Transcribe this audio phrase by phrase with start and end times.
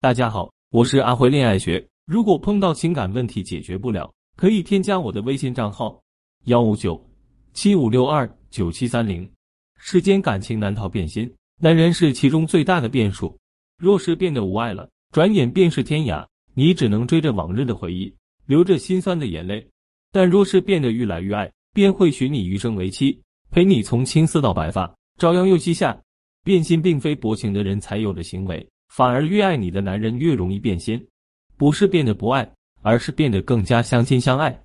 [0.00, 1.84] 大家好，我是阿辉恋爱学。
[2.06, 6.00] 如果碰到情感问题解决不了，可以添加我的微信账号
[6.44, 7.04] 幺五九
[7.52, 9.28] 七五六二九七三零。
[9.76, 11.28] 世间感情难逃变心，
[11.60, 13.36] 男人是其中最大的变数。
[13.76, 16.24] 若是变得无爱了，转眼便是天涯，
[16.54, 18.14] 你只能追着往日的回忆，
[18.46, 19.60] 流着心酸的眼泪；
[20.12, 23.20] 但若是变得愈来愈爱，便会许你余生为妻，
[23.50, 26.00] 陪你从青丝到白发，朝阳又西下。
[26.44, 28.64] 变心并非薄情的人才有的行为。
[28.88, 31.02] 反而越爱你的男人越容易变心，
[31.56, 32.50] 不是变得不爱，
[32.82, 34.58] 而是变得更加相亲相爱。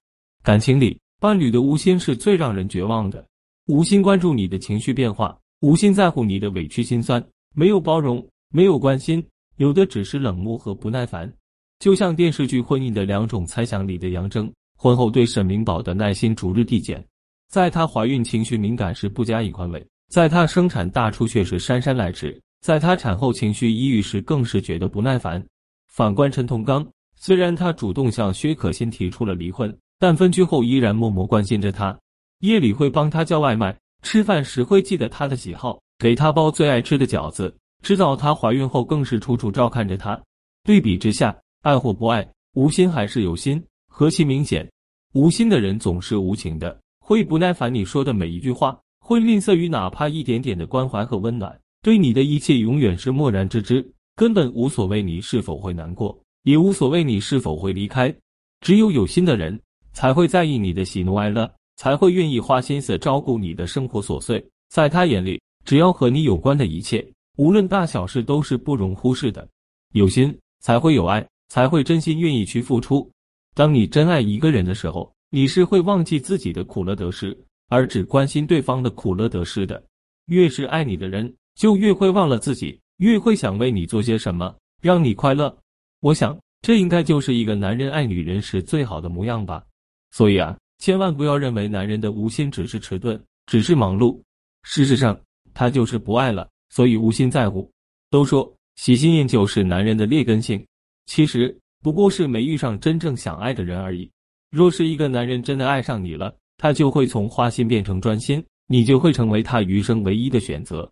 [0.43, 3.25] 感情里，伴侣的无心是最让人绝望的。
[3.67, 7.23] 无心关注你的情绪变化，无心在乎你的委屈心酸，
[7.55, 11.31] 没有包容，没有关心，有的只是冷漠和不耐烦。
[11.79, 17.01] 就像电视剧《婚姻的两种猜想》里的杨铮，婚后对沈明宝的耐心逐日递减，
[17.49, 22.37] 在她怀孕情绪敏感时不加以宽慰，在她生产大出血时姗姗来迟。
[22.63, 25.45] 在她产后情绪抑郁时，更是觉得不耐烦。
[25.91, 31.99] 反观陈同刚，虽然他主动向薛可欣提出了离婚，但分居后依然默默关心着她。
[32.39, 37.53] 夜里会帮她叫外卖，吃饭时会记得她的喜好，给她包最爱吃的饺子。
[37.81, 40.17] 知道她怀孕后，更是处处照看着她。
[40.63, 44.65] 对比之下，爱或不爱，无心还是有心，何其明显！
[45.13, 51.59] 无心的人总是无情的，会不耐烦你说的每一句话，会吝啬于哪怕一点点的关怀和温暖。
[51.83, 58.15] 对你的一切永远是漠然之之，根本无所谓你是否会难过，也无所谓你是否会离开。
[58.61, 59.59] 只有有心的人
[59.91, 64.41] 才会在意你的喜怒哀乐，才会愿意花心思照顾你的生活琐碎。
[64.69, 67.05] 在他眼里，只要和你有关的一切，
[67.37, 69.45] 无论大小事，都是不容忽视的。
[69.91, 73.11] 有心才会有爱，才会真心愿意去付出。
[73.53, 77.37] 当你真爱一个人的时候，你是会忘记自己的苦乐得失，
[77.67, 79.83] 而只关心对方的苦乐得失的。
[80.27, 81.31] 越是爱你的人。
[81.55, 85.55] 就越会忘了自己，越会想为你做些什么，让你快乐。
[85.99, 89.63] 我想，这应该就是一个男人爱女人时最好的模样吧。
[90.11, 94.21] 所以啊，千万不要认为男人的无心只是迟钝，只是忙碌。
[94.63, 95.19] 事实上，
[95.53, 97.69] 他就是不爱了，所以无心在乎。
[98.09, 100.63] 都说喜新厌旧是男人的劣根性，
[101.05, 104.09] 其实不过是没遇上真正想爱的人而已。
[104.51, 110.89] 若是一个男人真的爱上你了，他就会从花心变成专心，你就会成为他余生唯一的选择。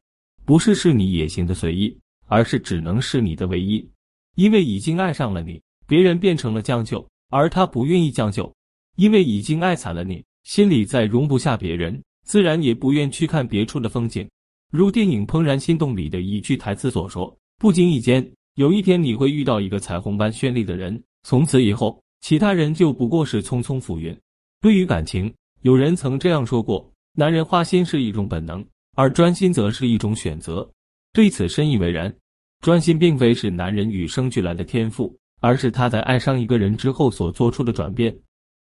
[0.52, 1.98] 不是是你野心的随意，
[2.28, 3.90] 而是只能是你的唯一，
[4.36, 8.54] 因为已经爱上了你，别人变成了将就，而他不愿意将就，
[8.98, 14.30] 因为已经爱惨了你，心里再容不下别人，自然也不愿去看别处的风景。
[14.74, 24.14] 如电影《怦然心动》里的一句台词所说：“不经意间，有一天你会遇到一个彩虹般绚丽的人，从此以后，其他人就不过是匆匆浮云。”
[24.60, 28.62] 对于感情，有人曾这样说过：“男人花心是一种本能。”
[28.96, 30.70] 而专心则是一种选择，
[31.14, 32.14] 对此深以为然。
[32.62, 38.16] 专心并非是男人与生俱来的天赋，而是他在爱上一个人之后所做出的转变。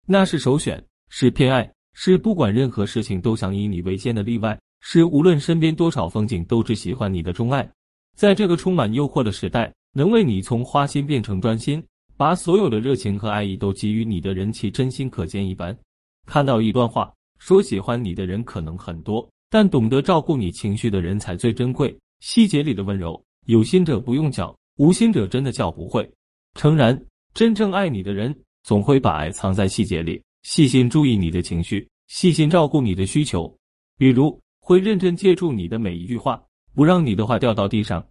[0.06, 7.68] 那是首选，是偏爱，是不管任何事情都想以你为先的例外，是无论身边多少风景都只喜欢你的钟爱。
[8.16, 11.84] 在这个充满诱惑的时代，能为你从花心变成专心，
[12.16, 15.76] 把所有的热情和爱意都给予你的人，其真心可见一斑。
[16.24, 19.28] 看到一段话，说喜欢你的人可能很多。
[19.50, 21.96] 但懂得照顾你情绪的人才最珍贵。
[22.20, 26.08] 细节里的温柔，有心者不用教，无心者真的教不会。
[26.54, 27.00] 诚然，
[27.32, 33.56] 真正爱你的人，总会把爱藏在细节里，细心注意你的情绪，细心照顾你的需求。
[33.96, 36.42] 比如，会认真接住你的每一句话，
[36.74, 38.02] 不让你的话掉到地上；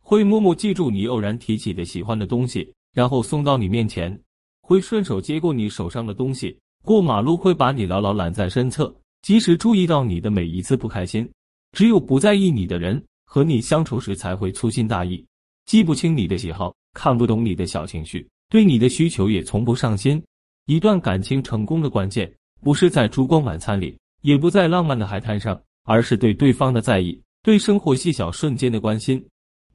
[0.00, 4.16] 会默默记住你偶然提起的喜欢的东西，然后送到你面前；
[4.62, 8.94] 会顺手接过你手上的东西，过马路会把你牢牢揽在身侧。
[9.26, 11.28] 即使注意到你的每一次不开心，
[11.72, 15.26] 只有不在意你的人和你相处时才会粗心大意，
[15.64, 20.22] 记不清你的喜好，看不懂你的小情绪，对你的需求也从不上心。
[20.66, 29.20] 一段感情成功的关键，不是在烛光晚餐里，也不在浪漫的海滩上，而是对对方的在意，对生活细小瞬间的关心。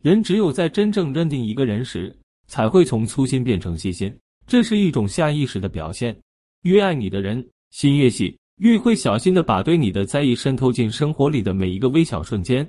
[0.02, 4.18] 人只有在真正认定一个人时，才会从粗心变成细心，
[4.48, 6.18] 这是一种下意识的表现。
[6.62, 8.34] 越爱你的人，心越细。
[8.62, 12.68] 越会小心的把对你的在意渗透进生活里的每一个微小瞬间，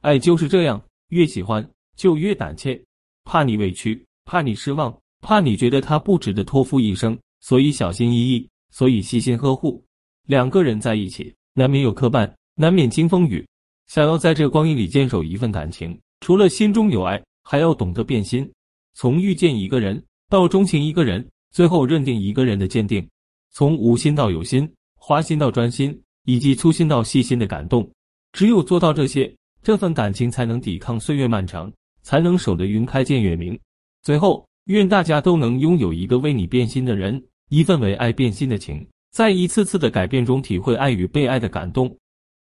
[0.00, 1.62] 爱就是这样，越喜欢
[1.98, 2.82] 就越胆怯，
[3.24, 9.84] 怕你委屈，怕你失望，怕你觉得他不值得托付一生，所以小心翼翼，所以细心呵护。
[10.26, 13.46] 两个人在一起，难免有磕绊，难免经风雨。
[13.86, 18.50] 想要在这光阴里坚守一份感情，除了心中有爱，还要懂得变心。
[18.94, 23.06] 从遇见一个人到钟情一个人，最后认定一个人的坚定，
[23.50, 24.66] 从无心到有心。
[25.06, 27.86] 花心到专心，以及粗心到细心的感动，
[28.32, 29.30] 只有做到这些，
[29.62, 31.70] 这份感情才能抵抗岁月漫长，
[32.02, 33.58] 才能守得云开见月明。
[34.02, 41.94] 最后，愿大家都能拥有一个为你变心的人，一份为爱变心的情，在一次次的改变中体会爱与被爱的感动。